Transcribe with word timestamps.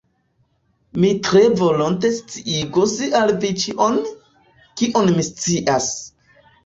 Mi 1.01 1.09
tre 1.27 1.43
volonte 1.59 2.11
sciigos 2.15 2.95
al 3.21 3.35
vi 3.45 3.51
ĉion, 3.65 4.01
kion 4.83 5.13
mi 5.19 5.27
scias. 5.29 5.91